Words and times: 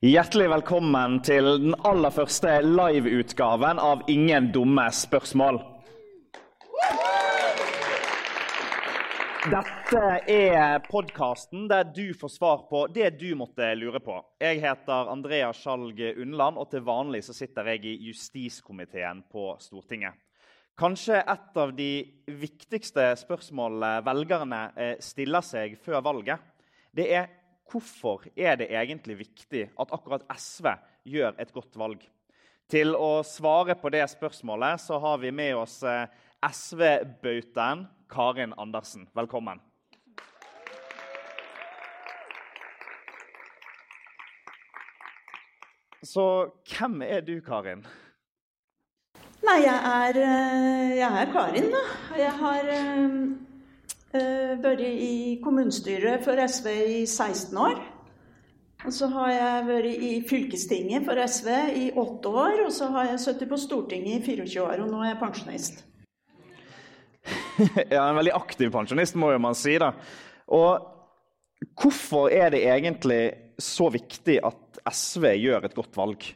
Hjertelig 0.00 0.46
velkommen 0.48 1.18
til 1.20 1.44
den 1.60 1.74
aller 1.84 2.08
første 2.08 2.54
liveutgaven 2.64 3.76
av 3.76 4.06
Ingen 4.08 4.46
dumme 4.48 4.86
spørsmål. 4.96 5.58
Dette 9.52 10.04
er 10.24 10.78
podkasten 10.86 11.66
der 11.68 11.84
du 11.92 12.14
får 12.16 12.32
svar 12.32 12.62
på 12.70 12.86
det 12.94 13.10
du 13.20 13.26
måtte 13.36 13.68
lure 13.76 14.00
på. 14.00 14.16
Jeg 14.40 14.62
heter 14.62 15.10
Andrea 15.12 15.50
Skjalg 15.52 16.00
Undland, 16.14 16.56
og 16.56 16.70
til 16.72 16.86
vanlig 16.88 17.20
så 17.26 17.36
sitter 17.36 17.68
jeg 17.74 17.84
i 17.92 17.98
justiskomiteen 18.06 19.20
på 19.28 19.50
Stortinget. 19.60 20.16
Kanskje 20.80 21.20
et 21.20 21.60
av 21.60 21.76
de 21.76 21.90
viktigste 22.40 23.10
spørsmålene 23.20 24.00
velgerne 24.08 24.62
eh, 24.80 24.96
stiller 25.04 25.44
seg 25.44 25.76
før 25.84 26.00
valget, 26.08 26.40
det 26.96 27.10
er 27.12 27.28
hvorfor 27.70 28.26
er 28.36 28.56
det 28.60 28.70
egentlig 28.74 29.20
viktig 29.24 29.68
at 29.78 29.92
akkurat 29.94 30.26
SV 30.34 30.72
gjør 31.08 31.38
et 31.38 31.52
godt 31.54 31.78
valg? 31.78 32.02
Til 32.70 32.94
å 32.94 33.22
svare 33.26 33.74
på 33.78 33.90
det 33.90 34.04
spørsmålet 34.12 34.82
så 34.82 34.98
har 35.02 35.18
vi 35.22 35.32
med 35.34 35.56
oss 35.58 35.80
eh, 35.82 36.06
SV-bautaen 36.46 37.86
Karin 38.10 38.54
Andersen. 38.58 39.08
Velkommen. 39.14 39.60
Så 46.02 46.24
hvem 46.64 47.02
er 47.02 47.20
du, 47.20 47.40
Karin? 47.44 47.84
Nei, 49.44 49.58
jeg 49.64 49.76
er, 49.76 50.16
eh, 50.16 50.96
jeg 50.96 51.10
er 51.22 51.32
Karin, 51.32 51.70
da. 51.74 51.82
Jeg 52.18 52.32
har 52.38 52.70
uh, 52.70 53.29
vært 54.10 54.82
i 54.82 55.38
kommunestyret 55.44 56.24
for 56.24 56.40
SV 56.42 56.68
i 56.72 57.00
16 57.06 57.58
år. 57.60 57.78
Og 58.80 58.94
så 58.96 59.10
har 59.12 59.28
jeg 59.34 59.64
vært 59.68 60.04
i 60.06 60.10
fylkestinget 60.28 61.04
for 61.04 61.20
SV 61.20 61.48
i 61.76 61.84
8 62.00 62.32
år. 62.32 62.62
Og 62.64 62.72
så 62.72 62.88
har 62.94 63.10
jeg 63.10 63.20
sittet 63.26 63.50
på 63.50 63.60
Stortinget 63.60 64.22
i 64.22 64.36
24 64.40 64.64
år, 64.64 64.84
og 64.84 64.88
nå 64.92 65.02
er 65.04 65.12
jeg 65.12 65.20
pensjonist. 65.20 65.82
ja, 67.94 68.06
en 68.06 68.16
veldig 68.16 68.34
aktiv 68.38 68.72
pensjonist, 68.72 69.18
må 69.20 69.34
jo 69.34 69.42
man 69.42 69.58
si. 69.58 69.76
da. 69.80 69.92
Og 70.56 70.88
hvorfor 71.76 72.32
er 72.32 72.54
det 72.54 72.64
egentlig 72.64 73.22
så 73.60 73.90
viktig 73.92 74.40
at 74.48 74.80
SV 74.88 75.34
gjør 75.36 75.68
et 75.68 75.76
godt 75.76 75.96
valg? 76.00 76.30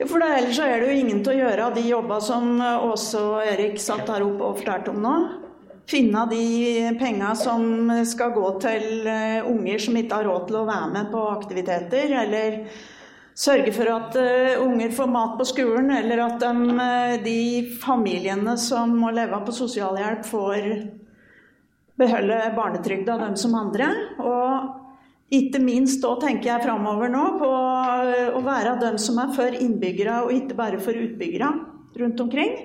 For 0.00 0.20
det, 0.20 0.28
Ellers 0.32 0.58
er 0.64 0.80
det 0.80 0.88
jo 0.88 1.00
ingen 1.00 1.18
til 1.24 1.34
å 1.34 1.40
gjøre 1.42 1.64
av 1.68 1.74
de 1.76 1.82
jobba 1.84 2.20
som 2.24 2.60
Åse 2.60 3.20
og 3.20 3.40
Erik 3.44 3.80
satt 3.80 4.08
her 4.08 4.24
oppe 4.24 4.46
og 4.46 4.60
fortalte 4.60 4.92
om 4.92 5.00
nå. 5.04 5.16
Finne 5.88 6.26
de 6.30 6.44
penga 6.98 7.34
som 7.34 7.90
skal 8.06 8.32
gå 8.36 8.46
til 8.62 9.06
eh, 9.08 9.46
unger 9.46 9.80
som 9.82 9.96
ikke 9.98 10.20
har 10.20 10.28
råd 10.28 10.48
til 10.48 10.58
å 10.60 10.66
være 10.68 10.88
med 10.92 11.08
på 11.12 11.22
aktiviteter. 11.32 12.12
Eller 12.20 12.58
sørge 13.40 13.72
for 13.72 13.88
at 13.90 14.16
uh, 14.20 14.60
unger 14.64 14.92
får 14.94 15.10
mat 15.10 15.36
på 15.38 15.46
skolen, 15.48 15.90
eller 15.96 16.24
at 16.26 16.42
de, 16.42 16.76
uh, 16.76 17.14
de 17.24 17.40
familiene 17.80 18.56
som 18.60 18.92
må 19.00 19.12
leve 19.16 19.38
på 19.46 19.54
sosialhjelp, 19.56 20.26
får 20.28 20.68
beholde 22.00 22.38
barnetrygda, 22.56 23.16
dem 23.20 23.36
som 23.40 23.56
andre. 23.58 23.88
Og 24.20 25.34
ikke 25.36 25.60
minst 25.62 26.02
da 26.02 26.16
tenker 26.20 26.52
jeg 26.52 26.64
framover 26.64 27.12
nå 27.12 27.24
på 27.40 27.50
å 28.34 28.40
være 28.44 28.78
dem 28.82 28.98
som 29.00 29.20
er 29.22 29.32
for 29.36 29.56
innbyggere, 29.56 30.24
og 30.24 30.34
ikke 30.34 30.58
bare 30.58 30.80
for 30.82 30.96
utbyggere 30.96 31.52
rundt 32.00 32.22
omkring. 32.24 32.56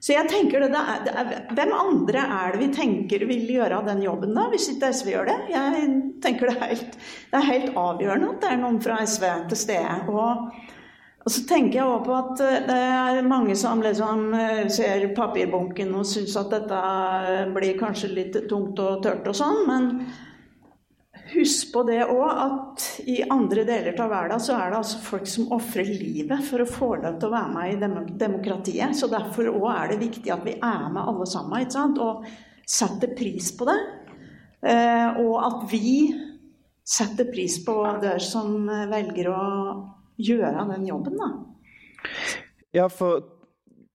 Så 0.00 0.14
jeg 0.14 0.30
tenker 0.32 0.62
det, 0.64 0.70
det, 0.72 0.80
er, 0.80 1.00
det 1.04 1.12
er, 1.12 1.40
Hvem 1.58 1.72
andre 1.76 2.24
er 2.24 2.54
det 2.54 2.62
vi 2.62 2.68
tenker 2.72 3.24
vil 3.28 3.44
gjøre 3.52 3.82
den 3.84 4.00
jobben, 4.04 4.32
da, 4.36 4.46
hvis 4.52 4.70
ikke 4.72 4.92
SV 4.96 5.12
gjør 5.12 5.28
det? 5.28 5.38
Jeg 5.52 5.88
tenker 6.24 6.48
det 6.48 6.56
er 6.56 6.70
helt, 6.70 7.00
det 7.30 7.40
er 7.40 7.48
helt 7.50 7.80
avgjørende 7.82 8.30
at 8.32 8.44
det 8.44 8.52
er 8.54 8.62
noen 8.62 8.80
fra 8.84 8.96
SV 9.04 9.26
til 9.50 9.60
stede. 9.60 9.98
Og, 10.08 10.46
og 11.20 11.34
så 11.34 11.44
tenker 11.50 11.82
jeg 11.82 11.90
også 11.90 12.06
på 12.06 12.16
at 12.16 12.42
eh, 12.46 12.56
det 12.70 12.78
er 12.94 13.28
mange 13.28 13.58
som 13.60 13.84
liksom 13.84 14.32
eh, 14.40 14.64
ser 14.72 15.04
papirbunken 15.16 15.92
og 16.00 16.08
syns 16.08 16.38
at 16.40 16.56
dette 16.56 16.80
blir 17.52 17.76
kanskje 17.80 18.12
litt 18.16 18.40
tungt 18.48 18.80
og 18.80 19.04
tørt 19.04 19.28
og 19.28 19.36
sånn, 19.36 19.62
men 19.68 19.92
Husk 21.30 21.72
på 21.74 21.82
det 21.86 22.00
òg 22.10 22.28
at 22.28 22.84
i 23.08 23.20
andre 23.30 23.62
deler 23.68 23.98
av 24.02 24.10
verden 24.10 24.42
så 24.42 24.56
er 24.56 24.72
det 24.72 24.80
altså 24.80 25.00
folk 25.04 25.28
som 25.30 25.52
ofrer 25.54 25.86
livet 25.86 26.42
for 26.48 26.62
å 26.62 26.68
få 26.68 26.88
lov 27.02 27.20
til 27.20 27.30
å 27.30 27.34
være 27.34 27.52
med 27.54 27.74
i 27.74 28.14
demokratiet. 28.18 28.96
Så 28.98 29.08
derfor 29.10 29.50
òg 29.52 29.68
er 29.72 29.92
det 29.92 30.00
viktig 30.02 30.32
at 30.34 30.42
vi 30.46 30.56
er 30.56 30.86
med 30.90 31.02
alle 31.04 31.28
sammen 31.30 31.62
ikke 31.62 31.76
sant? 31.76 32.00
og 32.02 32.26
setter 32.70 33.14
pris 33.18 33.50
på 33.58 33.66
det. 33.68 33.78
Eh, 34.70 35.20
og 35.22 35.36
at 35.42 35.62
vi 35.70 36.10
setter 36.86 37.30
pris 37.30 37.60
på 37.64 37.76
dere 38.02 38.20
som 38.22 38.66
velger 38.90 39.30
å 39.30 39.42
gjøre 40.20 40.66
den 40.74 40.88
jobben, 40.88 41.16
da. 41.20 41.30
Ja, 42.74 42.88
for 42.92 43.39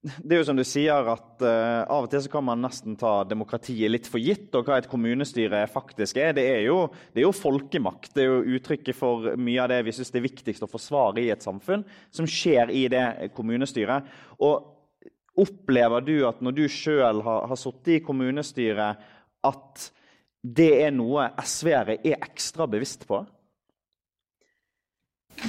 det 0.06 0.36
er 0.36 0.42
jo 0.42 0.48
som 0.48 0.60
du 0.60 0.64
sier 0.68 1.08
at 1.12 1.42
uh, 1.42 1.82
Av 1.92 2.06
og 2.06 2.12
til 2.12 2.22
så 2.26 2.32
kan 2.32 2.46
man 2.46 2.62
nesten 2.64 2.98
ta 3.00 3.24
demokratiet 3.28 3.92
litt 3.92 4.10
for 4.10 4.22
gitt. 4.22 4.52
Og 4.56 4.68
hva 4.68 4.78
et 4.80 4.90
kommunestyre 4.92 5.64
faktisk 5.72 6.20
er. 6.22 6.36
Det 6.38 6.46
er 6.52 6.62
jo, 6.68 6.78
det 7.14 7.24
er 7.24 7.28
jo 7.28 7.34
folkemakt. 7.36 8.14
Det 8.14 8.26
er 8.26 8.32
jo 8.32 8.60
uttrykket 8.60 8.98
for 8.98 9.34
mye 9.40 9.64
av 9.64 9.74
det 9.74 9.82
vi 9.88 9.96
syns 9.96 10.14
er 10.14 10.26
viktigst 10.26 10.66
å 10.66 10.72
forsvare 10.72 11.24
i 11.24 11.32
et 11.34 11.46
samfunn, 11.46 11.86
som 12.14 12.30
skjer 12.30 12.74
i 12.74 12.86
det 12.92 13.06
kommunestyret. 13.38 14.08
Og 14.46 14.72
Opplever 15.36 16.00
du 16.00 16.14
at 16.24 16.40
når 16.40 16.54
du 16.56 16.64
sjøl 16.72 17.20
har, 17.26 17.48
har 17.50 17.58
sittet 17.60 17.98
i 17.98 18.04
kommunestyret, 18.06 19.02
at 19.44 19.88
det 20.46 20.70
er 20.86 20.94
noe 20.96 21.26
SV-ere 21.44 21.98
er 22.06 22.22
ekstra 22.24 22.68
bevisst 22.72 23.04
på? 23.10 23.20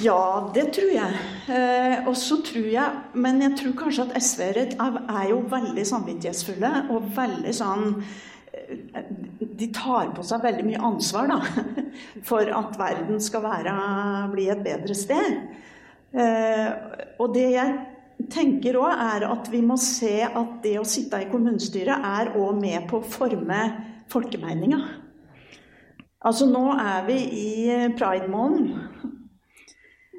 Ja, 0.03 0.51
det 0.53 0.69
tror 0.75 0.89
jeg. 0.93 1.19
Eh, 1.49 2.07
og 2.07 2.15
så 2.19 2.37
tror 2.45 2.65
jeg 2.69 3.17
Men 3.17 3.41
jeg 3.41 3.55
tror 3.57 3.75
kanskje 3.79 4.07
at 4.07 4.17
SV-ere 4.21 4.65
er 4.77 5.29
jo 5.31 5.41
veldig 5.49 5.85
samvittighetsfulle 5.87 6.71
og 6.93 7.07
veldig 7.15 7.53
sånn 7.55 7.85
eh, 7.97 9.07
De 9.39 9.69
tar 9.73 10.11
på 10.15 10.25
seg 10.27 10.43
veldig 10.43 10.65
mye 10.67 10.83
ansvar 10.91 11.31
da, 11.31 11.39
for 12.29 12.53
at 12.59 12.77
verden 12.77 13.21
skal 13.23 13.45
være, 13.47 13.73
bli 14.33 14.49
et 14.53 14.63
bedre 14.65 14.97
sted. 14.97 15.39
Eh, 16.13 16.69
og 17.17 17.33
det 17.33 17.47
jeg 17.55 17.73
tenker 18.33 18.77
òg, 18.77 18.91
er 18.91 19.25
at 19.31 19.49
vi 19.53 19.63
må 19.65 19.79
se 19.81 20.19
at 20.27 20.57
det 20.63 20.77
å 20.81 20.85
sitte 20.87 21.23
i 21.23 21.29
kommunestyret 21.31 22.05
er 22.05 22.35
òg 22.37 22.59
med 22.61 22.85
på 22.89 23.01
å 23.01 23.09
forme 23.17 23.61
folkemeninga. 24.11 24.81
Altså 26.27 26.47
nå 26.49 26.63
er 26.75 27.05
vi 27.07 27.17
i 27.39 27.57
pride-måneden. 27.97 29.15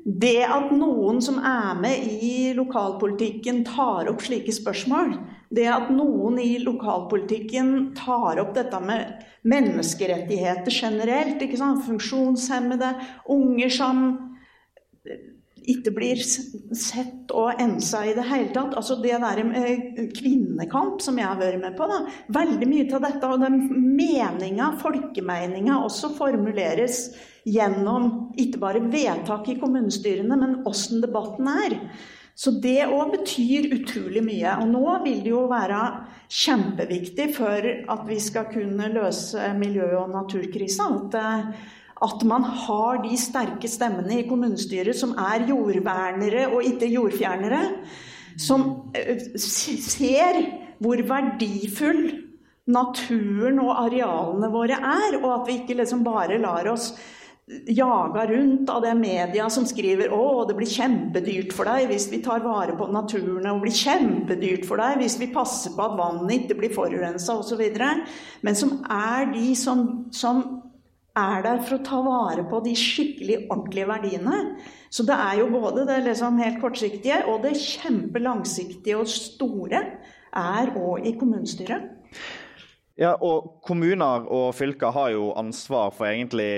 Det 0.05 0.45
at 0.45 0.71
noen 0.73 1.19
som 1.25 1.41
er 1.43 1.79
med 1.81 2.07
i 2.23 2.53
lokalpolitikken, 2.57 3.65
tar 3.67 4.09
opp 4.11 4.23
slike 4.25 4.55
spørsmål, 4.55 5.17
det 5.51 5.67
at 5.73 5.91
noen 5.93 6.39
i 6.43 6.59
lokalpolitikken 6.63 7.93
tar 7.99 8.41
opp 8.43 8.55
dette 8.57 8.81
med 8.85 9.25
menneskerettigheter 9.49 10.73
generelt, 10.75 11.43
funksjonshemmede, 11.87 12.93
unger 13.33 13.73
som 13.73 14.03
ikke 15.69 15.93
blir 15.97 16.21
sett 16.23 17.33
og 17.35 17.61
ensa 17.61 18.05
i 18.07 18.15
det 18.17 18.27
hele 18.29 18.53
tatt. 18.55 18.77
Altså 18.79 18.99
det 19.03 19.17
der 19.23 19.43
med 19.47 20.13
kvinnekamp 20.17 21.03
som 21.05 21.19
jeg 21.21 21.29
har 21.29 21.41
vært 21.41 21.63
med 21.63 21.79
på. 21.79 21.89
Da. 21.91 22.03
Veldig 22.39 22.69
mye 22.71 22.87
av 22.99 23.07
dette. 23.09 23.33
Og 23.33 23.43
den 23.43 23.59
meninga, 23.97 24.73
folkemeninga, 24.83 25.81
også 25.85 26.13
formuleres 26.19 27.09
gjennom 27.49 28.31
ikke 28.39 28.61
bare 28.61 28.85
vedtak 28.93 29.49
i 29.49 29.59
kommunestyrene, 29.61 30.37
men 30.37 30.63
åssen 30.69 31.03
debatten 31.05 31.49
er. 31.53 31.79
Så 32.39 32.53
det 32.63 32.85
òg 32.87 33.17
betyr 33.17 33.73
utrolig 33.75 34.23
mye. 34.23 34.53
Og 34.63 34.69
nå 34.71 34.85
vil 35.03 35.25
det 35.25 35.33
jo 35.33 35.49
være 35.51 35.81
kjempeviktig 36.29 37.33
for 37.35 37.67
at 37.67 38.05
vi 38.07 38.21
skal 38.23 38.47
kunne 38.53 38.93
løse 38.93 39.51
miljø- 39.59 39.97
og 39.99 40.13
naturkrisa. 40.13 40.87
At 41.01 41.19
at 42.05 42.23
man 42.29 42.45
har 42.65 43.03
de 43.03 43.19
sterke 43.19 43.71
stemmene 43.71 44.21
i 44.21 44.27
kommunestyret 44.29 44.97
som 44.99 45.17
er 45.19 45.49
jordvernere 45.49 46.47
og 46.53 46.63
ikke 46.67 46.91
jordfjernere. 46.93 47.63
Som 48.39 48.69
eh, 48.95 49.25
ser 49.35 50.41
hvor 50.79 51.01
verdifull 51.09 52.03
naturen 52.69 53.59
og 53.65 53.73
arealene 53.87 54.51
våre 54.53 54.79
er, 54.79 55.21
og 55.23 55.31
at 55.41 55.47
vi 55.49 55.61
ikke 55.63 55.79
liksom 55.81 56.05
bare 56.07 56.39
lar 56.41 56.69
oss 56.71 56.93
jaga 57.67 58.27
rundt 58.27 58.71
av 58.71 58.83
det 58.85 58.95
media 58.95 59.47
som 59.51 59.65
skriver 59.67 60.13
å, 60.13 60.45
det 60.49 60.57
blir 60.59 60.69
kjempedyrt 60.69 61.55
for 61.57 61.69
deg 61.69 61.89
hvis 61.89 62.09
vi 62.13 62.21
tar 62.25 62.45
vare 62.45 62.75
på 62.77 62.91
naturen, 62.93 63.41
og 63.41 63.47
det 63.47 63.65
blir 63.65 63.79
kjempedyrt 63.79 64.67
for 64.69 64.81
deg 64.83 65.01
hvis 65.01 65.17
vi 65.21 65.31
passer 65.33 65.73
på 65.77 65.87
at 65.87 65.97
vannet 65.97 66.35
ikke 66.43 66.59
blir 66.61 66.75
forurensa 66.77 67.39
osv. 67.41 67.65
Men 68.45 68.59
som 68.59 68.77
er 68.85 69.33
de 69.33 69.55
som, 69.57 69.87
som 70.13 70.58
er 71.19 71.45
der 71.45 71.63
for 71.65 71.79
å 71.79 71.85
ta 71.85 72.01
vare 72.05 72.45
på 72.49 72.61
de 72.65 72.75
skikkelig 72.79 73.41
ordentlige 73.49 73.89
verdiene. 73.91 74.41
Så 74.91 75.05
det 75.09 75.17
er 75.19 75.41
jo 75.43 75.51
både 75.53 75.87
det 75.89 76.01
liksom 76.07 76.41
helt 76.41 76.61
kortsiktige 76.63 77.21
og 77.29 77.43
det 77.45 77.57
kjempelangsiktige 77.61 78.99
og 79.01 79.11
store 79.11 79.83
er 80.39 80.75
òg 80.79 81.09
i 81.09 81.17
kommunestyret. 81.19 81.91
Ja, 82.99 83.13
og 83.23 83.61
Kommuner 83.63 84.25
og 84.27 84.49
fylker 84.59 84.91
har 84.91 85.13
jo 85.13 85.29
ansvar 85.39 85.93
for 85.95 86.09
egentlig 86.09 86.49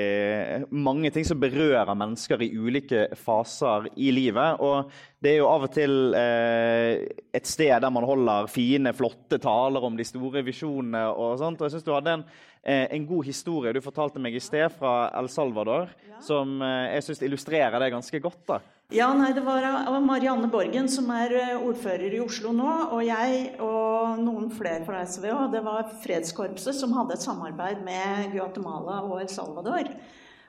mange 0.72 1.10
ting 1.12 1.26
som 1.28 1.36
berører 1.40 1.92
mennesker 1.92 2.40
i 2.40 2.48
ulike 2.56 3.10
faser 3.20 3.90
i 4.00 4.08
livet. 4.16 4.62
Og 4.64 4.88
det 5.20 5.34
er 5.34 5.42
jo 5.42 5.50
av 5.50 5.66
og 5.66 5.74
til 5.74 6.16
eh, 6.16 7.04
et 7.36 7.50
sted 7.50 7.74
der 7.84 7.92
man 7.92 8.08
holder 8.08 8.48
fine, 8.48 8.94
flotte 8.96 9.36
taler 9.36 9.84
om 9.84 10.00
de 10.00 10.06
store 10.08 10.40
visjonene. 10.46 11.10
og 11.12 11.36
sånt. 11.42 11.60
Og 11.60 11.68
jeg 11.68 11.76
synes 11.76 11.88
du 11.90 11.92
hadde 11.92 12.16
en, 12.16 12.24
eh, 12.64 12.86
en, 12.88 13.06
god 13.12 13.28
historie 13.28 13.76
du 13.76 13.84
fortalte 13.84 14.22
meg 14.22 14.32
i 14.32 14.40
sted 14.40 14.72
fra 14.72 15.10
El 15.20 15.28
Salvador, 15.28 15.92
som 16.24 16.56
eh, 16.64 16.94
jeg 16.96 17.04
synes 17.10 17.24
illustrerer 17.28 17.84
det 17.84 17.92
ganske 17.92 18.24
godt. 18.24 18.46
da. 18.48 18.62
Ja, 18.92 19.12
nei, 19.14 19.32
Det 19.32 19.40
var 19.40 20.00
Marianne 20.02 20.48
Borgen, 20.50 20.88
som 20.90 21.12
er 21.14 21.30
eh, 21.38 21.62
ordfører 21.62 22.10
i 22.10 22.18
Oslo 22.18 22.50
nå, 22.50 22.70
og 22.96 23.04
jeg 23.06 23.52
og 23.62 24.18
noen 24.18 24.48
flere 24.50 24.82
fra 24.82 25.04
SV 25.06 25.28
òg. 25.30 25.52
Det 25.52 25.60
var 25.62 25.92
Fredskorpset 26.02 26.74
som 26.74 26.96
hadde 26.96 27.14
et 27.14 27.22
samarbeid 27.22 27.84
med 27.86 28.32
Guatemala 28.34 28.96
og 29.06 29.20
El 29.22 29.30
Salvador. 29.30 29.92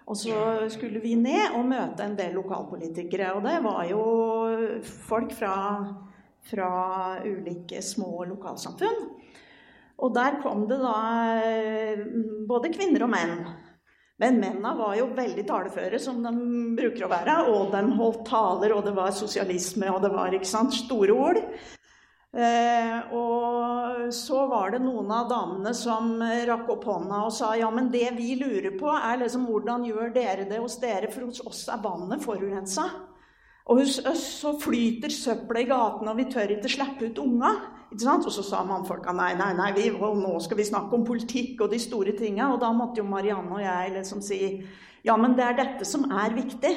Og 0.10 0.18
så 0.18 0.40
skulle 0.74 1.04
vi 1.04 1.14
ned 1.14 1.54
og 1.54 1.70
møte 1.70 2.02
en 2.02 2.18
del 2.18 2.34
lokalpolitikere. 2.40 3.30
Og 3.38 3.46
det 3.46 3.60
var 3.62 3.86
jo 3.92 4.02
folk 5.06 5.38
fra, 5.38 5.56
fra 6.50 6.72
ulike 7.22 7.86
små 7.86 8.26
lokalsamfunn. 8.32 9.04
Og 10.02 10.16
der 10.18 10.42
kom 10.42 10.66
det 10.66 10.82
da 10.82 10.98
eh, 11.46 12.08
både 12.50 12.74
kvinner 12.74 13.06
og 13.06 13.14
menn. 13.14 13.38
Men 14.20 14.40
mennene 14.42 14.74
var 14.78 14.96
jo 15.00 15.12
veldig 15.18 15.46
taleføre, 15.48 16.00
som 16.00 16.20
de 16.24 16.32
bruker 16.78 17.08
å 17.08 17.12
være. 17.12 17.38
Og 17.54 17.72
de 17.74 17.84
holdt 17.98 18.26
taler, 18.28 18.74
og 18.76 18.84
det 18.86 18.96
var 18.98 19.14
sosialisme, 19.16 19.88
og 19.94 20.02
det 20.04 20.12
var 20.14 20.36
ikke 20.36 20.50
sant, 20.50 20.76
store 20.76 21.16
ord. 21.16 21.40
Eh, 22.32 23.14
og 23.16 24.14
så 24.16 24.46
var 24.48 24.72
det 24.72 24.82
noen 24.84 25.10
av 25.12 25.28
damene 25.28 25.74
som 25.76 26.14
rakk 26.48 26.70
opp 26.72 26.86
hånda 26.88 27.26
og 27.28 27.34
sa 27.36 27.50
ja, 27.60 27.68
men 27.76 27.90
det 27.92 28.06
vi 28.16 28.38
lurer 28.40 28.78
på, 28.80 28.88
er 28.94 29.20
liksom 29.20 29.44
hvordan 29.50 29.84
gjør 29.90 30.14
dere 30.16 30.48
det 30.48 30.62
hos 30.64 30.78
dere, 30.80 31.12
for 31.12 31.28
hos 31.28 31.44
oss 31.44 31.66
er 31.72 31.82
vannet 31.84 32.24
forurensa. 32.24 32.88
Og 33.70 33.82
hos 33.82 34.00
oss 34.10 34.24
så 34.42 34.56
flyter 34.60 35.14
søppelet 35.14 35.68
i 35.68 35.70
gatene, 35.70 36.12
og 36.12 36.18
vi 36.18 36.28
tør 36.32 36.56
ikke 36.56 36.72
slippe 36.72 37.12
ut 37.12 37.22
unga. 37.22 37.52
Og 37.92 38.32
så 38.32 38.44
sa 38.46 38.62
mannfolka 38.64 39.12
nei, 39.14 39.34
nei, 39.36 39.52
nei, 39.58 39.72
vi, 39.76 39.90
nå 39.92 40.38
skal 40.42 40.58
vi 40.58 40.66
snakke 40.70 40.96
om 40.96 41.04
politikk 41.06 41.66
og 41.66 41.74
de 41.74 41.80
store 41.82 42.16
tinga. 42.18 42.54
Og 42.54 42.62
da 42.64 42.72
måtte 42.74 43.04
jo 43.04 43.10
Marianne 43.10 43.52
og 43.52 43.62
jeg 43.64 43.94
liksom 43.98 44.24
si 44.24 44.42
ja, 45.04 45.16
men 45.18 45.34
det 45.38 45.46
er 45.46 45.58
dette 45.58 45.86
som 45.88 46.06
er 46.14 46.34
viktig. 46.36 46.74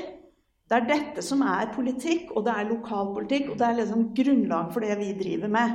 Det 0.65 0.77
er 0.79 0.87
dette 0.89 1.23
som 1.23 1.43
er 1.45 1.75
politikk, 1.75 2.31
og 2.33 2.47
det 2.47 2.55
er 2.57 2.71
lokalpolitikk, 2.71 3.51
og 3.53 3.59
det 3.61 3.67
er 3.67 3.77
liksom 3.83 4.07
grunnlag 4.17 4.71
for 4.73 4.85
det 4.85 4.97
vi 4.97 5.11
driver 5.19 5.53
med. 5.53 5.75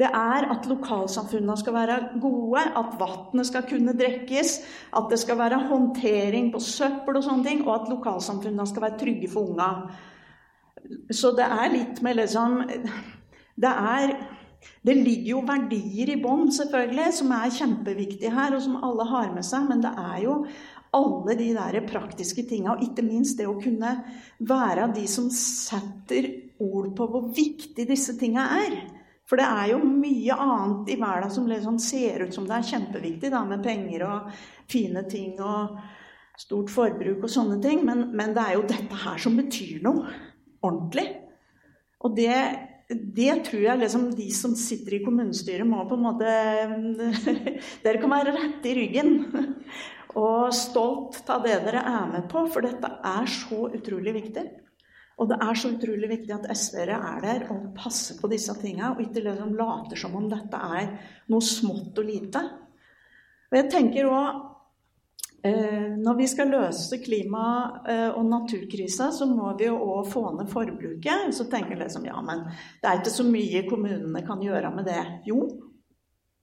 Det 0.00 0.06
er 0.06 0.46
at 0.54 0.68
lokalsamfunnene 0.70 1.56
skal 1.60 1.74
være 1.74 1.96
gode, 2.22 2.62
at 2.62 2.94
vannet 3.00 3.48
skal 3.50 3.66
kunne 3.68 3.92
drikkes, 3.98 4.54
at 4.96 5.10
det 5.10 5.18
skal 5.20 5.36
være 5.42 5.58
håndtering 5.66 6.52
på 6.54 6.62
søppel 6.62 7.18
og 7.18 7.26
sånne 7.26 7.44
ting, 7.44 7.66
og 7.66 7.74
at 7.74 7.90
lokalsamfunnene 7.90 8.68
skal 8.70 8.86
være 8.86 9.00
trygge 9.02 9.32
for 9.34 9.50
unga. 9.50 9.68
Så 11.10 11.32
det 11.38 11.46
er 11.46 11.72
litt 11.72 12.02
med 12.02 12.18
liksom 12.18 12.60
Det 13.60 13.70
er 13.70 14.14
det 14.84 14.94
ligger 14.96 15.30
jo 15.34 15.40
verdier 15.48 16.10
i 16.12 16.18
bånn, 16.20 16.50
selvfølgelig, 16.52 17.06
som 17.16 17.32
er 17.32 17.52
kjempeviktige 17.56 18.32
her, 18.32 18.52
og 18.56 18.62
som 18.64 18.78
alle 18.84 19.06
har 19.08 19.30
med 19.32 19.46
seg. 19.46 19.66
Men 19.70 19.80
det 19.84 19.92
er 19.96 20.18
jo 20.24 20.34
alle 20.96 21.36
de 21.38 21.50
der 21.54 21.78
praktiske 21.88 22.44
tinga, 22.48 22.74
og 22.74 22.84
ikke 22.84 23.04
minst 23.06 23.38
det 23.40 23.48
å 23.48 23.58
kunne 23.60 23.94
være 24.48 24.90
de 24.96 25.06
som 25.08 25.30
setter 25.32 26.28
ord 26.60 26.90
på 26.96 27.08
hvor 27.12 27.28
viktig 27.36 27.86
disse 27.88 28.16
tinga 28.20 28.48
er. 28.60 28.76
For 29.30 29.38
det 29.38 29.46
er 29.46 29.70
jo 29.70 29.78
mye 29.86 30.36
annet 30.42 30.90
i 30.90 30.98
verden 30.98 31.30
som 31.32 31.46
liksom 31.48 31.78
ser 31.80 32.26
ut 32.26 32.34
som 32.34 32.48
det 32.48 32.56
er 32.58 32.68
kjempeviktig, 32.72 33.30
da, 33.30 33.44
med 33.46 33.62
penger 33.64 34.04
og 34.08 34.32
fine 34.70 35.04
ting 35.08 35.36
og 35.38 35.78
stort 36.40 36.72
forbruk 36.72 37.22
og 37.22 37.30
sånne 37.30 37.60
ting. 37.62 37.84
Men, 37.86 38.08
men 38.16 38.34
det 38.34 38.42
er 38.42 38.58
jo 38.58 38.66
dette 38.66 39.04
her 39.04 39.22
som 39.22 39.38
betyr 39.38 39.84
noe 39.86 40.08
ordentlig. 40.66 41.06
Og 42.00 42.16
det, 42.16 42.34
det 42.88 43.32
tror 43.48 43.64
jeg 43.66 43.82
liksom 43.82 44.08
de 44.16 44.28
som 44.34 44.56
sitter 44.58 44.98
i 44.98 45.02
kommunestyret, 45.04 45.68
må 45.68 45.84
på 45.88 45.98
en 45.98 46.06
måte 46.06 46.30
Dere 47.84 48.00
kan 48.00 48.12
være 48.12 48.36
rette 48.36 48.70
i 48.70 48.76
ryggen 48.78 49.14
og 50.20 50.50
stolt 50.56 51.28
av 51.30 51.44
det 51.46 51.60
dere 51.66 51.84
er 51.86 52.08
med 52.10 52.26
på, 52.30 52.42
for 52.50 52.66
dette 52.66 52.88
er 53.06 53.28
så 53.30 53.68
utrolig 53.70 54.16
viktig. 54.16 54.46
Og 55.20 55.28
det 55.28 55.36
er 55.44 55.58
så 55.58 55.70
utrolig 55.74 56.08
viktig 56.08 56.32
at 56.32 56.48
SV-ere 56.56 56.96
er 56.96 57.24
der 57.24 57.42
og 57.52 57.74
passer 57.76 58.16
på 58.18 58.30
disse 58.32 58.54
tinga, 58.58 58.94
og 58.94 59.02
ikke 59.04 59.22
liksom 59.26 59.52
later 59.58 60.00
som 60.00 60.16
om 60.16 60.30
dette 60.30 60.60
er 60.80 60.94
noe 61.30 61.44
smått 61.44 62.00
og 62.00 62.08
lite. 62.08 62.40
Og 63.50 63.58
jeg 63.58 63.68
tenker 63.70 64.08
også, 64.08 64.46
når 65.42 66.16
vi 66.18 66.26
skal 66.28 66.50
løse 66.52 66.98
klima- 67.00 67.80
eh, 67.88 68.08
og 68.10 68.24
naturkrisa, 68.28 69.10
så 69.12 69.26
må 69.26 69.56
vi 69.58 69.64
jo 69.70 69.78
òg 69.78 70.06
få 70.12 70.36
ned 70.36 70.50
forbruket. 70.52 71.32
Så 71.32 71.48
tenker 71.48 71.76
jeg 71.76 71.84
liksom 71.84 72.04
ja, 72.04 72.20
men 72.20 72.44
det 72.82 72.88
er 72.88 73.00
ikke 73.00 73.14
så 73.14 73.24
mye 73.24 73.64
kommunene 73.68 74.26
kan 74.26 74.40
gjøre 74.40 74.74
med 74.74 74.84
det. 74.84 75.00
Jo, 75.24 75.48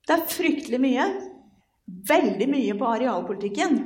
det 0.07 0.15
er 0.15 0.25
fryktelig 0.25 0.81
mye. 0.81 1.05
Veldig 1.88 2.49
mye 2.49 2.73
på 2.79 2.89
arealpolitikken. 2.89 3.77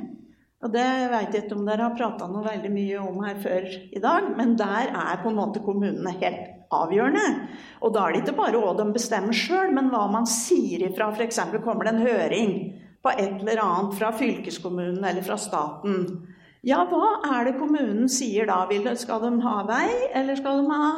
Og 0.62 0.70
det 0.72 0.86
vet 1.10 1.34
jeg 1.34 1.44
ikke 1.44 1.56
om 1.58 1.66
dere 1.66 1.88
har 1.88 1.96
prata 1.98 2.28
noe 2.30 2.44
veldig 2.46 2.70
mye 2.70 2.98
om 3.02 3.22
her 3.26 3.38
før 3.42 3.66
i 3.68 4.00
dag, 4.02 4.28
men 4.36 4.54
der 4.56 4.92
er 4.94 5.22
på 5.22 5.28
en 5.28 5.38
måte 5.40 5.62
kommunene 5.64 6.14
helt 6.20 6.70
avgjørende. 6.72 7.48
Og 7.82 7.92
da 7.92 8.06
er 8.06 8.14
det 8.14 8.22
ikke 8.22 8.38
bare 8.38 8.60
hva 8.62 8.72
de 8.78 8.86
bestemmer 8.94 9.36
sjøl, 9.36 9.74
men 9.74 9.90
hva 9.92 10.06
man 10.10 10.24
sier 10.30 10.86
ifra. 10.86 11.10
F.eks. 11.12 11.40
kommer 11.64 11.84
det 11.84 11.94
en 11.96 12.06
høring 12.06 12.54
på 13.02 13.10
et 13.10 13.40
eller 13.40 13.62
annet 13.62 13.96
fra 13.98 14.12
fylkeskommunen 14.14 15.04
eller 15.04 15.24
fra 15.26 15.38
staten. 15.40 16.06
Ja, 16.62 16.84
hva 16.86 17.18
er 17.26 17.48
det 17.48 17.58
kommunen 17.58 18.06
sier 18.10 18.46
da? 18.46 18.62
Skal 18.98 19.24
de 19.24 19.32
ha 19.42 19.56
vei, 19.66 19.88
eller 20.14 20.38
skal 20.38 20.62
de 20.62 20.70
ha 20.70 20.90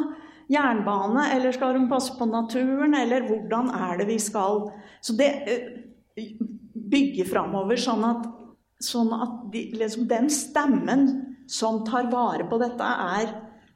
jernbane, 0.52 1.30
eller 1.32 1.54
skal 1.56 1.78
de 1.78 1.86
passe 1.88 2.12
på 2.18 2.28
naturen, 2.28 2.94
eller 2.98 3.24
hvordan 3.28 3.70
er 3.72 4.02
det 4.02 4.08
vi 4.10 4.18
skal 4.20 4.68
Så 5.00 5.16
det 5.16 5.30
eh, 5.48 6.28
bygger 6.74 7.28
framover 7.28 7.80
sånn 7.80 8.04
at, 8.04 8.28
sånn 8.84 9.12
at 9.16 9.40
de, 9.52 9.70
liksom 9.80 10.08
den 10.10 10.28
stemmen 10.32 11.08
som 11.48 11.82
tar 11.88 12.10
vare 12.12 12.44
på 12.48 12.60
dette, 12.60 12.84
er 12.84 13.32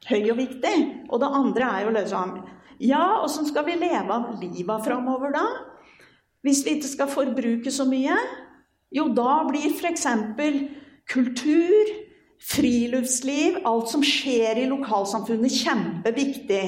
høy 0.09 0.31
og 0.31 0.37
viktig. 0.39 0.75
Og 1.09 1.19
det 1.21 1.33
andre 1.41 1.73
er 1.73 1.87
jo 1.87 1.97
liksom 1.97 2.39
Ja, 2.79 3.19
åssen 3.25 3.43
skal 3.49 3.65
vi 3.67 3.75
leve 3.75 4.13
av 4.13 4.37
livet 4.39 4.85
framover 4.85 5.33
da? 5.35 5.47
Hvis 6.45 6.63
vi 6.65 6.77
ikke 6.77 6.93
skal 6.93 7.11
forbruke 7.11 7.71
så 7.71 7.85
mye, 7.87 8.15
jo 8.95 9.09
da 9.13 9.41
blir 9.49 9.73
f.eks. 9.75 10.05
kultur, 11.09 11.91
friluftsliv, 12.39 13.57
alt 13.67 13.89
som 13.91 14.03
skjer 14.05 14.61
i 14.61 14.67
lokalsamfunnet, 14.71 15.51
kjempeviktig. 15.51 16.61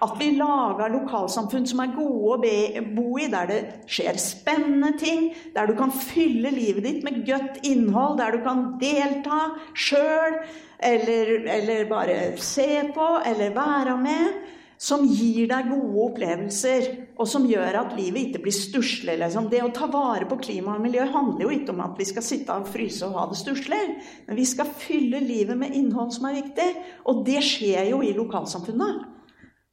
At 0.00 0.14
vi 0.16 0.30
lager 0.38 0.94
lokalsamfunn 0.94 1.68
som 1.68 1.82
er 1.84 1.92
gode 1.92 2.38
å 2.80 2.84
bo 2.96 3.18
i, 3.20 3.28
der 3.28 3.50
det 3.50 3.60
skjer 3.90 4.16
spennende 4.22 4.94
ting. 4.98 5.28
Der 5.54 5.68
du 5.68 5.76
kan 5.76 5.92
fylle 5.92 6.50
livet 6.54 6.86
ditt 6.88 7.04
med 7.04 7.20
godt 7.28 7.60
innhold, 7.68 8.16
der 8.22 8.38
du 8.38 8.46
kan 8.46 8.64
delta 8.80 9.42
sjøl, 9.76 10.40
eller, 10.78 11.34
eller 11.58 11.90
bare 11.90 12.18
se 12.40 12.86
på, 12.94 13.10
eller 13.28 13.52
være 13.52 13.98
med 14.00 14.56
som 14.78 15.02
gir 15.10 15.48
deg 15.50 15.72
gode 15.72 16.04
opplevelser, 16.04 16.84
og 17.18 17.26
som 17.26 17.46
gjør 17.50 17.80
at 17.80 17.96
livet 17.98 18.28
ikke 18.28 18.44
blir 18.44 18.54
stusslig. 18.54 19.16
Liksom. 19.18 19.48
Det 19.50 19.64
å 19.64 19.72
ta 19.74 19.88
vare 19.90 20.28
på 20.30 20.38
klima 20.38 20.76
og 20.76 20.84
miljø 20.84 21.02
handler 21.10 21.48
jo 21.48 21.54
ikke 21.56 21.74
om 21.74 21.82
at 21.82 21.98
vi 21.98 22.06
skal 22.06 22.24
sitte 22.24 22.54
og 22.54 22.70
fryse 22.70 23.02
og 23.08 23.18
ha 23.18 23.26
det 23.26 23.40
stusslig. 23.40 23.80
Men 24.28 24.38
vi 24.38 24.46
skal 24.46 24.70
fylle 24.70 25.20
livet 25.24 25.58
med 25.58 25.74
innhold 25.74 26.14
som 26.14 26.30
er 26.30 26.38
viktig, 26.38 26.68
og 27.10 27.24
det 27.26 27.42
skjer 27.42 27.90
jo 27.90 28.00
i 28.06 28.14
lokalsamfunnet. 28.14 29.02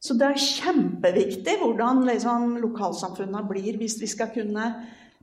Så 0.02 0.18
det 0.18 0.26
er 0.26 0.42
kjempeviktig 0.42 1.56
hvordan 1.62 2.02
liksom, 2.10 2.58
lokalsamfunnet 2.66 3.48
blir 3.48 3.78
hvis 3.78 4.00
vi 4.02 4.10
skal 4.10 4.34
kunne 4.34 4.72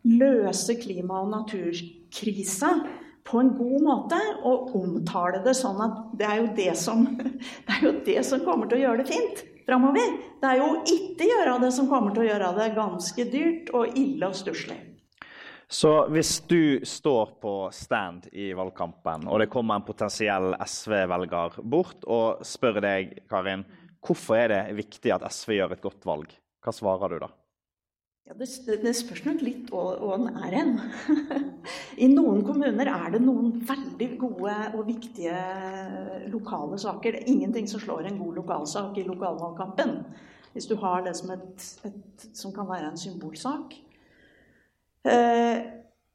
løse 0.08 0.80
klima- 0.80 1.22
og 1.24 1.32
naturkrisa 1.36 2.74
på 3.24 3.40
en 3.40 3.54
god 3.56 3.84
måte 3.84 4.20
og 4.48 4.74
omtale 4.76 5.40
det 5.46 5.54
sånn 5.56 5.80
at 5.84 6.00
det 6.20 6.28
er 6.28 6.42
jo 6.42 6.50
det 6.58 6.74
som, 6.80 7.06
det 7.68 7.80
jo 7.84 7.98
det 8.08 8.24
som 8.28 8.44
kommer 8.48 8.72
til 8.72 8.82
å 8.82 8.88
gjøre 8.88 9.04
det 9.04 9.12
fint 9.12 9.50
framover. 9.68 10.18
Det 10.42 10.50
er 10.50 10.62
jo 10.62 10.72
ikke 10.84 11.30
gjøre 11.30 11.60
det 11.64 11.72
som 11.76 11.90
kommer 11.92 12.16
til 12.16 12.26
å 12.26 12.30
gjøre 12.32 12.56
det 12.58 12.72
ganske 12.78 13.28
dyrt 13.32 13.72
og 13.76 14.00
ille 14.00 14.30
og 14.30 14.38
stusslig. 14.38 14.80
Så 15.74 15.92
hvis 16.14 16.36
du 16.46 16.84
står 16.86 17.32
på 17.42 17.54
stand 17.74 18.28
i 18.32 18.52
valgkampen, 18.54 19.26
og 19.26 19.40
det 19.42 19.50
kommer 19.50 19.80
en 19.80 19.88
potensiell 19.88 20.54
SV-velger 20.62 21.62
bort 21.66 22.06
og 22.06 22.44
spør 22.46 22.78
deg, 22.84 23.16
Karin, 23.32 23.64
hvorfor 24.04 24.38
er 24.38 24.52
det 24.54 24.78
viktig 24.78 25.16
at 25.16 25.26
SV 25.32 25.58
gjør 25.58 25.74
et 25.74 25.86
godt 25.86 26.06
valg, 26.06 26.36
hva 26.64 26.76
svarer 26.76 27.16
du 27.16 27.24
da? 27.24 27.32
Ja, 28.24 28.34
det, 28.40 28.48
det, 28.80 28.94
spørs 28.96 29.26
nok 29.26 29.42
litt 29.44 29.72
hva 29.74 29.98
den 30.00 30.38
er 30.46 30.54
hen. 30.56 30.70
I 32.06 32.08
noen 32.08 32.40
kommuner 32.48 32.88
er 32.88 33.10
det 33.12 33.20
noen 33.20 33.58
veldig 33.68 34.08
gode 34.22 34.54
og 34.78 34.86
viktige 34.88 35.36
lokale 36.32 36.80
saker. 36.80 37.18
Det 37.18 37.24
er 37.26 37.34
ingenting 37.34 37.68
som 37.68 37.84
slår 37.84 38.08
en 38.08 38.22
god 38.22 38.40
lokalsak 38.40 38.96
i 39.02 39.04
lokalvalgkampen. 39.10 39.98
Hvis 40.56 40.70
du 40.70 40.78
har 40.80 41.04
det 41.04 41.18
som, 41.20 41.34
et, 41.36 41.68
et, 41.90 42.26
som 42.32 42.54
kan 42.56 42.70
være 42.70 42.94
en 42.94 43.02
symbolsak. 43.02 43.76
Eh, 45.04 45.60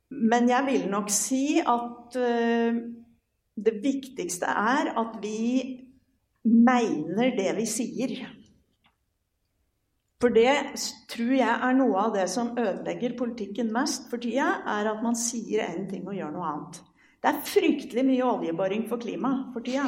men 0.08 0.48
jeg 0.48 0.64
vil 0.70 0.88
nok 0.88 1.12
si 1.12 1.58
at 1.60 2.16
eh, 2.24 2.80
det 3.52 3.76
viktigste 3.84 4.48
er 4.48 4.94
at 4.96 5.20
vi 5.20 5.76
mener 6.48 7.36
det 7.36 7.52
vi 7.58 7.68
sier. 7.68 8.16
For 10.18 10.34
det 10.34 10.52
tror 11.12 11.30
jeg 11.30 11.46
er 11.46 11.76
noe 11.78 12.00
av 12.08 12.16
det 12.16 12.24
som 12.32 12.50
ødelegger 12.58 13.14
politikken 13.18 13.70
mest 13.74 14.08
for 14.10 14.18
tida, 14.18 14.48
er 14.66 14.90
at 14.90 15.02
man 15.04 15.14
sier 15.18 15.62
én 15.68 15.86
ting 15.90 16.08
og 16.08 16.16
gjør 16.16 16.32
noe 16.34 16.48
annet. 16.52 16.80
Det 17.22 17.30
er 17.30 17.46
fryktelig 17.46 18.04
mye 18.06 18.26
oljeboring 18.26 18.84
for 18.90 18.98
klima 19.02 19.30
for 19.54 19.62
tida. 19.62 19.86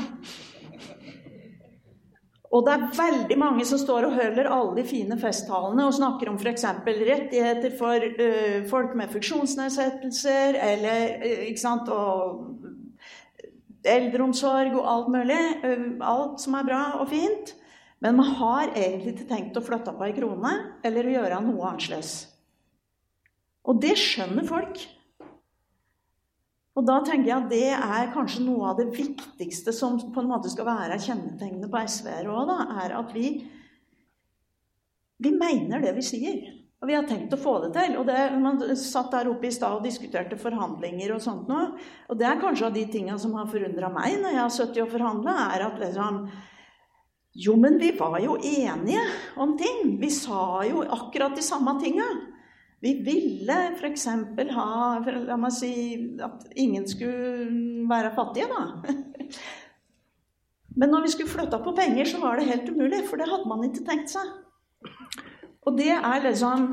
Og 2.51 2.65
det 2.67 2.73
er 2.75 2.87
veldig 2.95 3.37
mange 3.39 3.67
som 3.67 3.79
står 3.79 4.09
og 4.09 4.17
høler 4.19 4.49
alle 4.51 4.81
de 4.81 4.87
fine 4.87 5.19
festtalene 5.19 5.85
og 5.87 5.95
snakker 5.95 6.31
om 6.31 6.39
f.eks. 6.39 6.65
rettigheter 6.87 7.77
for 7.79 8.07
uh, 8.23 8.57
folk 8.71 8.97
med 8.99 9.13
funksjonsnedsettelser 9.13 10.59
eller 10.59 11.23
uh, 11.23 11.45
ikke 11.47 11.63
sant, 11.63 11.91
og 11.91 13.87
eldreomsorg 13.87 14.75
og 14.75 14.91
alt 14.95 15.15
mulig. 15.15 15.45
Uh, 15.63 15.87
alt 16.03 16.43
som 16.43 16.59
er 16.59 16.67
bra 16.67 16.83
og 16.99 17.11
fint. 17.15 17.55
Men 18.01 18.17
man 18.17 18.31
har 18.39 18.71
egentlig 18.71 19.15
ikke 19.15 19.29
tenkt 19.29 19.59
å 19.61 19.65
flytte 19.65 19.93
på 19.97 20.07
ei 20.07 20.15
krone 20.17 20.55
eller 20.87 21.07
å 21.07 21.15
gjøre 21.19 21.43
noe 21.45 21.75
annerledes. 21.75 22.15
Og 23.69 23.81
det 23.83 23.93
skjønner 24.01 24.47
folk. 24.49 24.81
Og 26.79 26.87
da 26.89 27.01
tenker 27.05 27.29
jeg 27.29 27.37
at 27.37 27.51
det 27.51 27.67
er 27.75 28.13
kanskje 28.15 28.45
noe 28.47 28.71
av 28.71 28.79
det 28.79 28.89
viktigste 28.95 29.75
som 29.77 29.99
på 30.15 30.23
en 30.23 30.31
måte 30.31 30.53
skal 30.53 30.69
være 30.71 31.01
kjennetegnet 31.03 31.69
på 31.69 31.83
SV-ere 31.83 32.33
òg, 32.33 32.55
er 32.81 32.95
at 32.97 33.13
vi, 33.13 33.35
vi 35.21 35.35
mener 35.37 35.85
det 35.85 35.93
vi 35.99 36.07
sier. 36.07 36.41
Og 36.81 36.89
vi 36.89 36.97
har 36.97 37.05
tenkt 37.05 37.35
å 37.37 37.41
få 37.41 37.59
det 37.67 37.75
til. 37.75 37.99
Og 38.01 38.07
det, 38.09 38.17
Man 38.41 38.63
satt 38.81 39.11
der 39.13 39.29
oppe 39.29 39.51
i 39.51 39.53
stad 39.53 39.77
og 39.77 39.85
diskuterte 39.85 40.39
forhandlinger 40.41 41.13
og 41.13 41.21
sånt 41.21 41.51
noe. 41.51 41.75
Og 42.09 42.17
det 42.17 42.31
er 42.31 42.41
kanskje 42.41 42.71
av 42.71 42.79
de 42.79 42.87
tinga 42.89 43.19
som 43.21 43.35
har 43.37 43.51
forundra 43.51 43.91
meg 43.93 44.17
når 44.23 44.33
jeg 44.33 44.41
har 44.41 44.55
sittet 44.55 44.81
og 44.87 44.95
forhandla, 44.95 45.37
er 45.51 45.67
at 45.67 45.83
liksom 45.83 46.23
jo, 47.33 47.55
men 47.57 47.79
vi 47.79 47.93
var 47.99 48.19
jo 48.19 48.37
enige 48.37 49.03
om 49.37 49.55
ting. 49.59 49.97
Vi 50.01 50.11
sa 50.11 50.65
jo 50.67 50.83
akkurat 50.83 51.37
de 51.37 51.43
samme 51.43 51.77
tinga. 51.83 52.09
Vi 52.81 52.95
ville 53.05 53.57
f.eks. 53.77 54.07
ha 54.57 54.69
La 55.29 55.37
meg 55.39 55.53
si 55.55 55.73
at 56.25 56.47
ingen 56.57 56.89
skulle 56.89 57.87
være 57.91 58.15
fattige, 58.17 58.49
da. 58.51 58.63
Men 60.81 60.93
når 60.95 61.03
vi 61.05 61.11
skulle 61.13 61.31
flytte 61.31 61.59
på 61.61 61.75
penger, 61.77 62.07
så 62.07 62.21
var 62.23 62.39
det 62.39 62.47
helt 62.49 62.69
umulig, 62.71 63.03
for 63.11 63.21
det 63.21 63.27
hadde 63.29 63.49
man 63.51 63.65
ikke 63.67 63.85
tenkt 63.85 64.13
seg. 64.13 64.29
Og 65.67 65.77
det 65.77 65.91
er 65.93 66.25
liksom 66.25 66.67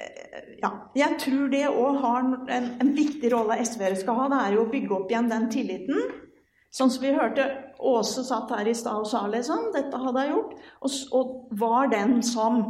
eh, 0.00 0.56
Ja, 0.62 0.70
jeg 0.96 1.18
tror 1.20 1.50
det 1.52 1.64
òg 1.68 1.98
har 2.00 2.22
en, 2.24 2.68
en 2.80 2.92
viktig 2.96 3.30
rolle 3.34 3.58
SV-ere 3.60 3.98
skal 4.00 4.16
ha. 4.16 4.28
Det 4.32 4.40
er 4.40 4.56
jo 4.56 4.64
å 4.64 4.70
bygge 4.72 4.96
opp 4.96 5.12
igjen 5.12 5.28
den 5.30 5.48
tilliten 5.52 6.29
Sånn 6.70 6.90
som 6.92 7.02
vi 7.02 7.10
hørte 7.14 7.46
Åse 7.80 8.22
satt 8.26 8.52
her 8.54 8.68
i 8.68 8.74
stad 8.76 9.02
og 9.02 9.08
sa 9.10 9.24
liksom, 9.26 9.70
dette 9.74 9.98
hadde 9.98 10.22
jeg 10.22 10.34
gjort. 10.34 10.52
Og, 10.84 10.96
og 11.16 11.30
var 11.58 11.90
den 11.90 12.20
som 12.22 12.62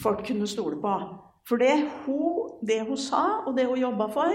folk 0.00 0.24
kunne 0.26 0.48
stole 0.50 0.80
på. 0.82 0.94
For 1.44 1.60
det 1.60 1.74
hun, 2.06 2.54
det 2.64 2.80
hun 2.88 2.98
sa, 2.98 3.44
og 3.44 3.54
det 3.58 3.68
hun 3.68 3.82
jobba 3.82 4.08
for, 4.14 4.32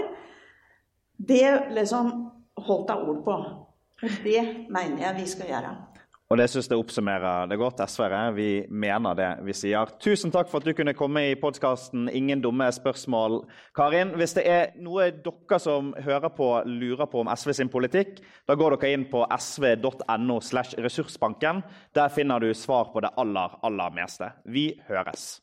det 1.18 1.74
liksom 1.74 2.12
holdt 2.68 2.94
hun 2.94 3.10
ord 3.10 3.24
på. 3.26 3.38
Og 4.00 4.22
det 4.24 4.44
mener 4.70 5.02
jeg 5.02 5.18
vi 5.18 5.26
skal 5.28 5.50
gjøre. 5.50 5.74
Og 6.30 6.38
det 6.38 6.44
synes 6.46 6.68
jeg 6.70 6.78
oppsummerer 6.78 7.48
det 7.50 7.56
godt. 7.58 7.80
SV-ere, 7.90 8.20
vi 8.36 8.50
mener 8.70 9.16
det 9.18 9.30
vi 9.42 9.54
sier. 9.56 9.90
Tusen 9.98 10.30
takk 10.30 10.46
for 10.46 10.62
at 10.62 10.68
du 10.68 10.76
kunne 10.78 10.94
komme 10.94 11.24
i 11.26 11.34
podkasten 11.34 12.06
'Ingen 12.06 12.40
dumme 12.40 12.70
spørsmål'. 12.70 13.42
Karin, 13.74 14.14
hvis 14.14 14.34
det 14.38 14.46
er 14.46 14.70
noe 14.78 15.10
dere 15.10 15.58
som 15.58 15.92
hører 15.98 16.28
på, 16.28 16.62
lurer 16.66 17.10
på 17.10 17.20
om 17.20 17.34
SV 17.34 17.52
sin 17.52 17.68
politikk, 17.68 18.22
da 18.46 18.54
går 18.54 18.76
dere 18.76 18.92
inn 18.92 19.10
på 19.10 19.26
sv.no 19.38 20.40
slash 20.40 20.78
ressursbanken. 20.78 21.64
Der 21.94 22.08
finner 22.08 22.38
du 22.38 22.54
svar 22.54 22.92
på 22.92 23.00
det 23.00 23.10
aller, 23.18 23.58
aller 23.64 23.90
meste. 23.90 24.30
Vi 24.46 24.80
høres. 24.88 25.40